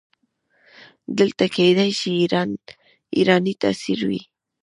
[1.17, 2.11] دلته کیدای شي
[3.17, 4.21] ایرانی تاثیر وي.